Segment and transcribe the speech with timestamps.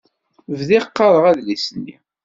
[0.57, 1.95] Bdiɣ qqareɣ adlis-nni.